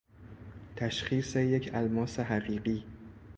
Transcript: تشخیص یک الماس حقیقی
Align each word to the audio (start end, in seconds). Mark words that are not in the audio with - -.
تشخیص 0.75 1.35
یک 1.35 1.71
الماس 1.75 2.19
حقیقی 2.19 2.83